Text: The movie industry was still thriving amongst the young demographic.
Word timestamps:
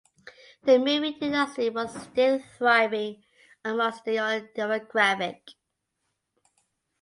The 0.63 0.79
movie 0.79 1.15
industry 1.21 1.69
was 1.69 1.93
still 2.07 2.39
thriving 2.57 3.23
amongst 3.63 4.03
the 4.03 4.13
young 4.13 4.47
demographic. 4.57 5.53